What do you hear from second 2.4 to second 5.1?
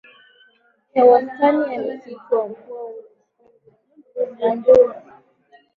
mvua ugunduzi